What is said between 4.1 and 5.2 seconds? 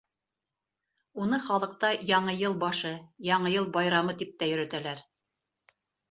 тип тә йөрөтәләр.